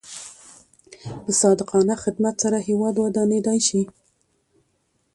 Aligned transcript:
په 1.23 1.31
صادقانه 1.41 1.95
خدمت 2.03 2.35
سره 2.43 2.57
هیواد 2.67 2.95
ودانېدای 2.97 3.59
شي. 3.67 3.81